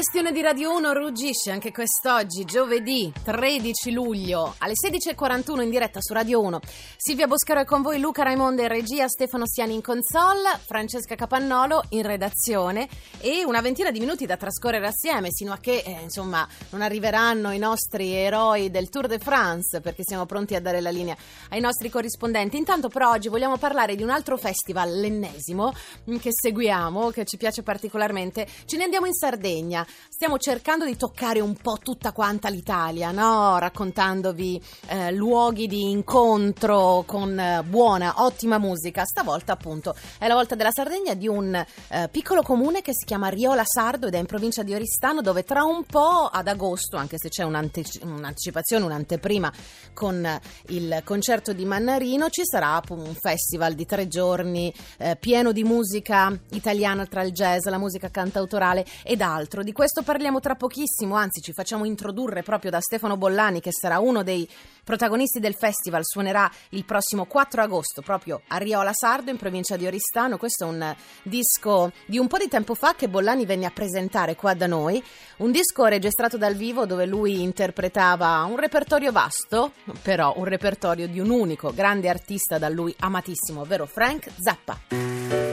[0.00, 6.14] Bestione di Radio 1, ruggisce anche quest'oggi, giovedì 13 luglio, alle 16.41 in diretta su
[6.14, 6.58] Radio 1.
[6.96, 11.82] Silvia Boscaro è con voi, Luca Raimondo in regia, Stefano Stiani in console, Francesca Capannolo
[11.90, 12.88] in redazione
[13.20, 17.50] e una ventina di minuti da trascorrere assieme, sino a che, eh, insomma, non arriveranno
[17.50, 21.16] i nostri eroi del Tour de France, perché siamo pronti a dare la linea
[21.50, 22.56] ai nostri corrispondenti.
[22.56, 25.74] Intanto, però, oggi vogliamo parlare di un altro festival, l'ennesimo,
[26.18, 28.48] che seguiamo, che ci piace particolarmente.
[28.64, 29.86] Ce ne andiamo in Sardegna.
[30.20, 33.56] Stiamo cercando di toccare un po' tutta quanta l'Italia, no?
[33.58, 39.06] raccontandovi eh, luoghi di incontro con eh, buona, ottima musica.
[39.06, 43.28] Stavolta, appunto, è la volta della Sardegna di un eh, piccolo comune che si chiama
[43.28, 47.16] Riola Sardo ed è in provincia di Oristano, dove tra un po' ad agosto, anche
[47.18, 49.50] se c'è un'ante- un'anticipazione, un'anteprima
[49.94, 55.52] con eh, il concerto di Mannarino, ci sarà un festival di tre giorni eh, pieno
[55.52, 59.62] di musica italiana tra il jazz, la musica cantautorale ed altro.
[59.62, 63.98] Di questo parliamo tra pochissimo, anzi ci facciamo introdurre proprio da Stefano Bollani che sarà
[63.98, 64.46] uno dei
[64.84, 69.86] protagonisti del festival, suonerà il prossimo 4 agosto proprio a Riola Sardo in provincia di
[69.86, 70.36] Oristano.
[70.36, 74.36] Questo è un disco di un po' di tempo fa che Bollani venne a presentare
[74.36, 75.02] qua da noi,
[75.38, 81.20] un disco registrato dal vivo dove lui interpretava un repertorio vasto, però un repertorio di
[81.20, 85.49] un unico grande artista da lui amatissimo, ovvero Frank Zappa.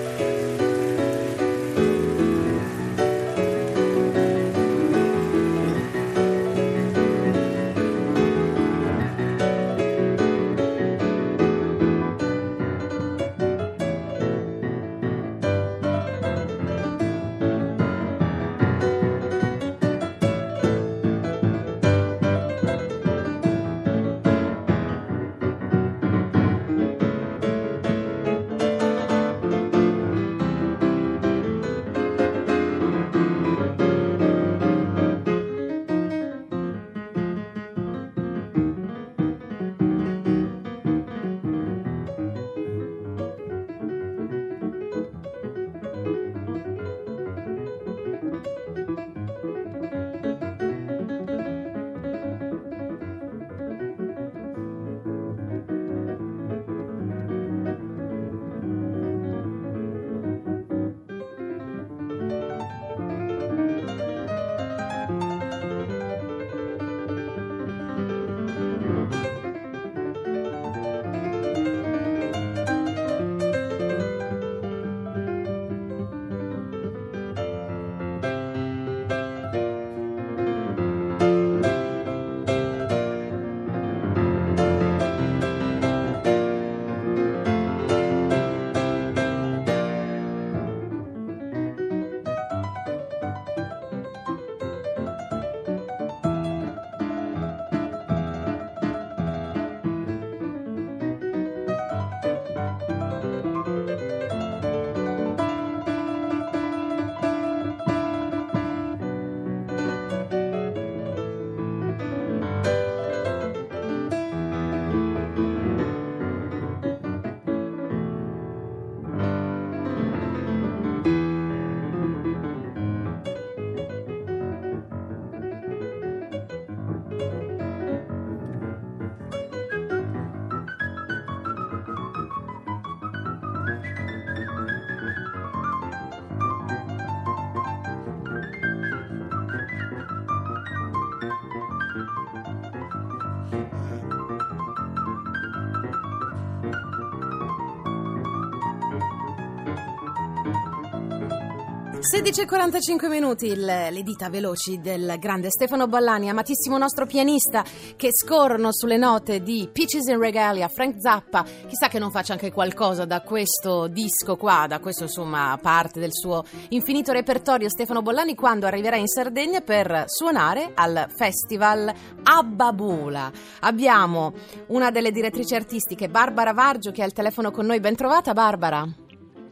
[152.09, 157.65] Sedici e 45 minuti, il- le dita veloci del grande Stefano Ballani, amatissimo nostro pianista,
[157.97, 161.43] che scorrono sulle note di Peaches in Regalia, Frank Zappa.
[161.43, 166.13] Chissà che non faccia anche qualcosa da questo disco qua, da questo insomma parte del
[166.13, 171.93] suo infinito repertorio Stefano Bollani quando arriverà in Sardegna per suonare al festival
[172.23, 173.29] Abbabula.
[173.61, 174.33] Abbiamo
[174.67, 177.81] una delle direttrici artistiche, Barbara Vargio, che è al telefono con noi.
[177.81, 178.87] Ben trovata Barbara.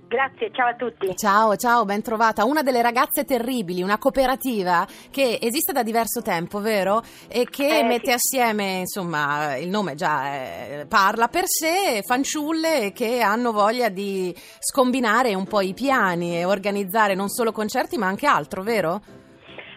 [0.08, 1.16] Grazie, ciao a tutti.
[1.16, 2.46] Ciao, ciao, ben trovata.
[2.46, 7.02] Una delle ragazze terribili, una cooperativa che esiste da diverso tempo, vero?
[7.28, 8.38] E che Eh, mette sì.
[8.38, 15.34] assieme, insomma, il nome già eh, parla per sé, fanciulle che hanno voglia di scombinare
[15.34, 19.02] un po' i piani e organizzare non solo concerti ma anche altro, vero?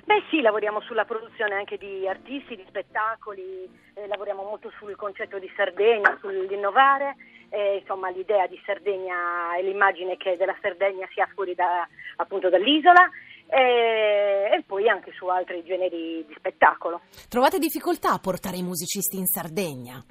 [0.05, 5.39] Beh sì, lavoriamo sulla produzione anche di artisti, di spettacoli, eh, lavoriamo molto sul concetto
[5.39, 7.15] di Sardegna, sull'innovare,
[7.51, 11.87] eh, insomma l'idea di Sardegna e l'immagine che della Sardegna sia fuori da,
[12.17, 13.09] appunto dall'isola
[13.49, 17.01] eh, e poi anche su altri generi di spettacolo.
[17.29, 20.03] Trovate difficoltà a portare i musicisti in Sardegna?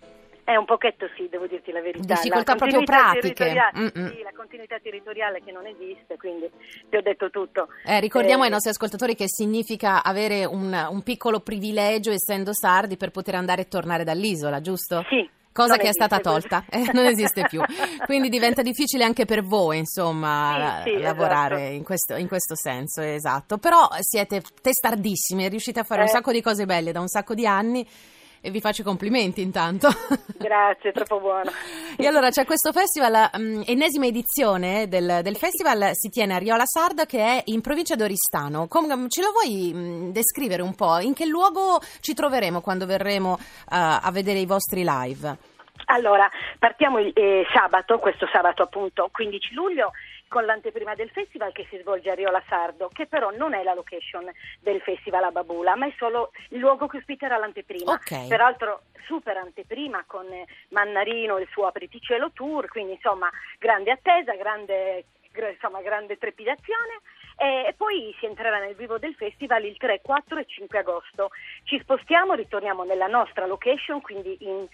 [0.44, 2.14] È un pochetto sì, devo dirti la verità.
[2.14, 3.34] Difficoltà La proprio pratiche.
[3.34, 4.12] territoriale- Mm-mm.
[4.16, 6.50] Sì, la continuità territoriale che non esiste, quindi
[6.90, 7.68] ti ho detto tutto.
[7.84, 12.96] Eh, ricordiamo Eh, ai nostri ascoltatori che significa avere un, un piccolo privilegio, essendo sardi,
[12.96, 15.04] per poter andare e tornare dall'isola, giusto?
[15.10, 15.30] Sì.
[15.58, 17.62] Cosa non che è stata tolta, eh, non esiste più.
[18.06, 21.74] Quindi diventa difficile anche per voi, insomma, Sì, sì, lavorare esatto.
[21.76, 23.58] in, questo, in questo senso, esatto.
[23.58, 26.12] Però siete testardissimi, riuscite a fare un Eh.
[26.12, 27.86] sacco di cose belle da un sacco di anni
[28.42, 29.88] e vi faccio i complimenti intanto.
[30.38, 31.52] Grazie, troppo buono.
[31.98, 36.66] E allora c'è questo festival, mm, ennesima edizione del, del festival, si tiene a Riola
[36.66, 38.68] Sarda che è in provincia d'Oristano.
[38.68, 41.00] Com- ce lo vuoi mm, descrivere un po'?
[41.00, 45.56] In che luogo ci troveremo quando verremo eh, a vedere i vostri live?
[45.86, 46.30] Allora,
[46.60, 49.92] partiamo eh, sabato, questo sabato appunto 15 luglio,
[50.28, 53.74] con l'anteprima del festival che si svolge a Riola Sardo, che però non è la
[53.74, 54.30] location
[54.60, 57.92] del festival a Babula, ma è solo il luogo che ospiterà l'anteprima.
[57.94, 58.28] Ok.
[58.28, 64.34] Peraltro super anteprima con eh, Mannarino e il suo Apriticello Tour, quindi insomma grande attesa,
[64.36, 67.02] grande, gr- insomma, grande trepidazione.
[67.40, 71.30] E poi si entrerà nel vivo del festival il 3, 4 e 5 agosto.
[71.66, 74.68] Ci spostiamo, ritorniamo nella nostra location, quindi in,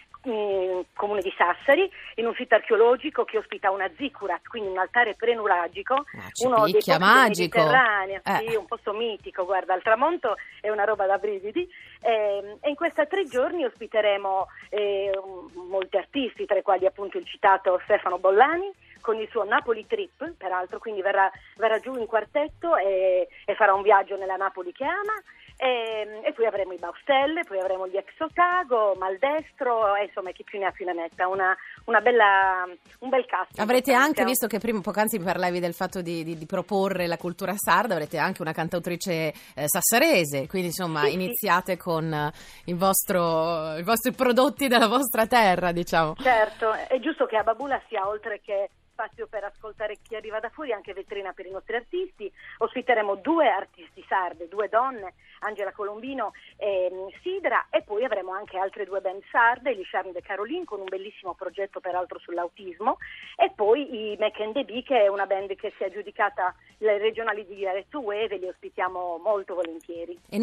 [0.94, 5.94] comune di Sassari, in un sito archeologico che ospita una zikurat, quindi un altare prenuragico,
[5.96, 7.58] Ah, uno dei posti magico.
[7.60, 8.48] Mediterraneo, Eh.
[8.48, 11.68] sì, un posto mitico, guarda, al tramonto è una roba da brividi.
[12.02, 15.12] Ehm, E in questi tre giorni ospiteremo eh,
[15.68, 18.72] molti artisti, tra i quali appunto il citato Stefano Bollani,
[19.02, 23.74] con il suo Napoli Trip, peraltro, quindi verrà, verrà giù in quartetto e, e farà
[23.74, 25.22] un viaggio nella Napoli che ama.
[25.56, 30.44] E, e poi avremo i Baustelle, poi avremo gli ex Otago, Maldestro, e insomma chi
[30.44, 31.56] più ne ha più ne metta, una,
[31.86, 32.66] una bella,
[33.00, 33.58] un bel cast.
[33.60, 37.54] Avrete anche, visto che prima poc'anzi parlavi del fatto di, di- di proporre la cultura
[37.56, 41.14] sarda, avrete anche una cantautrice eh, sassarese, quindi insomma Sì, sì.
[41.14, 46.16] iniziate con eh, vostro, i vostri prodotti della vostra terra, diciamo.
[46.16, 50.50] Certo, è giusto che a Babula sia oltre che spazio per ascoltare chi arriva da
[50.50, 52.32] fuori, anche vetrina per i nostri artisti.
[52.60, 58.58] Ospiteremo due artisti sarde, due donne, Angela Colombino e mm, Sidra, e poi avremo anche
[58.58, 62.98] altre due band sarde, gli Charme de Caroline, con un bellissimo progetto peraltro sull'autismo,
[63.36, 66.54] e poi i Mac and the Bee, che è una band che si è aggiudicata
[66.78, 70.18] le regionali di Arezzo Wave e li ospitiamo molto volentieri.
[70.30, 70.40] E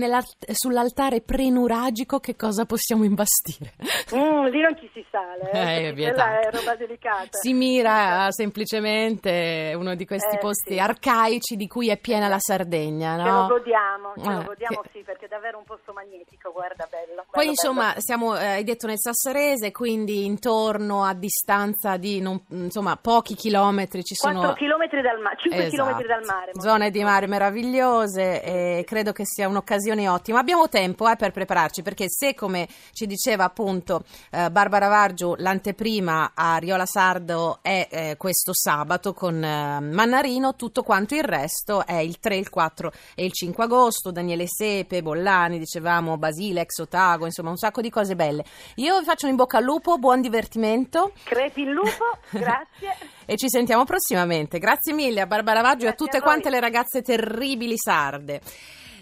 [0.52, 3.72] sull'altare prenuragico che cosa possiamo imbastire?
[4.14, 6.28] Mm, lì non ci si sale, Eh, è vietato.
[6.28, 7.28] quella è roba delicata.
[7.38, 10.78] Si mira a semplicemente uno di questi Eh, posti sì.
[10.78, 13.46] arcaici di cui è piena la Sardegna, Ce lo no?
[13.48, 17.24] godiamo, ce Eh, lo godiamo che- sì, perché è davvero un posto magnetico, guarda, bello.
[17.30, 18.00] Poi bello, insomma bello.
[18.00, 24.02] siamo, eh, hai detto nel Sassarese, quindi intorno a distanza di non- insomma pochi chilometri
[24.02, 25.70] ci sono 4 chilometri dal mare, 5 Esatto.
[25.70, 26.52] chilometri dal mare.
[26.54, 30.38] Zone di mare meravigliose e credo che sia un'occasione ottima.
[30.38, 36.32] Abbiamo tempo eh, per prepararci perché se, come ci diceva appunto eh, Barbara Vargiu, l'anteprima
[36.34, 41.96] a Riola Sardo è eh, questo sabato con eh, Mannarino, tutto quanto il resto è
[41.96, 44.12] il 3, il 4 e il 5 agosto.
[44.12, 48.44] Daniele Sepe, Bollani, dicevamo, Basile, Exotago, insomma un sacco di cose belle.
[48.76, 51.10] Io vi faccio un in bocca al lupo, buon divertimento.
[51.24, 52.94] Crepi il lupo, grazie.
[53.26, 54.60] E ci sentiamo prossimamente.
[54.60, 58.40] Grazie mille a Barbara Vaggio e a tutte a quante le ragazze terribili sarde.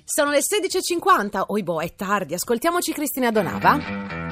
[0.04, 1.44] Sono le 16.50.
[1.48, 2.32] Oibo, è tardi.
[2.32, 4.27] Ascoltiamoci Cristina Donava.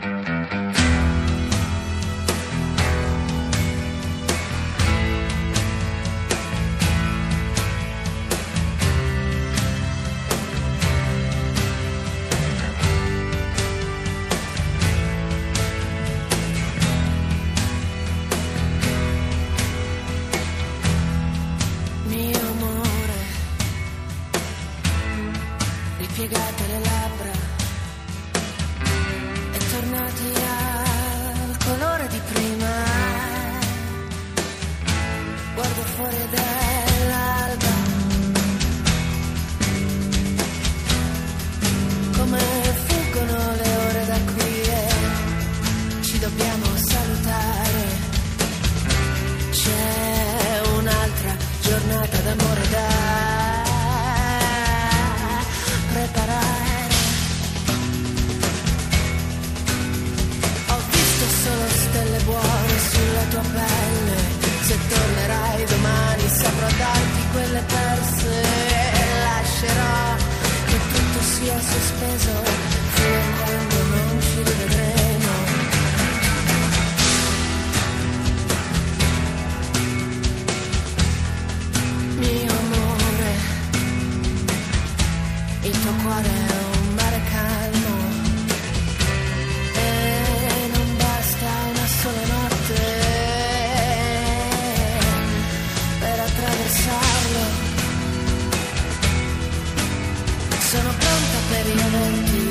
[100.69, 102.51] Sono pronta per gli eventi,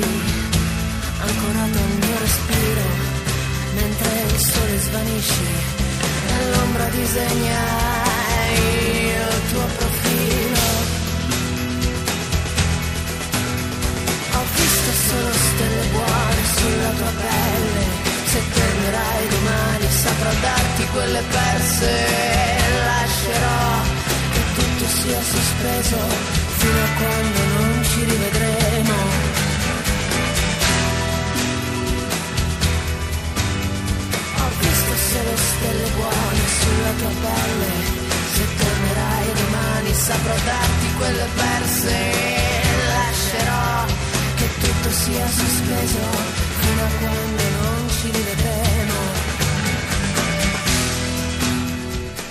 [1.20, 2.86] ancorato al mio respiro,
[3.74, 5.44] mentre il sole svanisce,
[6.26, 7.60] nell'ombra disegna
[8.54, 10.64] il tuo profilo.
[14.32, 17.84] Ho visto solo stelle buone sulla tua pelle,
[18.32, 21.90] se tornerai domani saprò darti quelle perse,
[22.82, 23.82] lascerò
[24.32, 25.98] che tutto sia sospeso
[26.56, 27.45] fino a quando
[35.36, 37.70] stelle buone sulla tua pelle,
[38.34, 41.96] se tornerai domani saprò darti quelle perse,
[42.88, 43.84] lascerò
[44.36, 45.98] che tutto sia sospeso
[46.60, 48.66] fino a quando non ci rivedremo.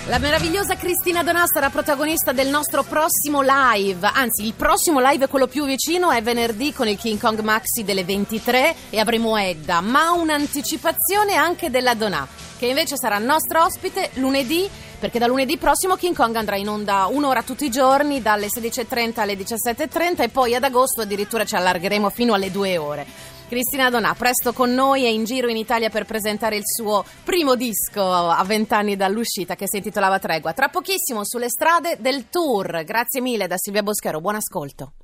[0.08, 5.48] La meravigliosa Cristina Donà sarà protagonista del nostro prossimo live, anzi il prossimo live, quello
[5.48, 10.12] più vicino, è venerdì con il King Kong Maxi delle 23 e avremo Edda, ma
[10.12, 12.24] un'anticipazione anche della Donà,
[12.58, 17.06] che invece sarà nostro ospite lunedì, perché da lunedì prossimo King Kong andrà in onda
[17.06, 22.10] un'ora tutti i giorni, dalle 16.30 alle 17.30 e poi ad agosto addirittura ci allargheremo
[22.10, 23.06] fino alle due ore.
[23.48, 27.54] Cristina Donà, presto con noi e in giro in Italia per presentare il suo primo
[27.54, 30.52] disco a vent'anni dall'uscita che si intitolava Tregua.
[30.52, 32.82] Tra pochissimo sulle strade del tour.
[32.82, 34.94] Grazie mille da Silvia Boschero, buon ascolto.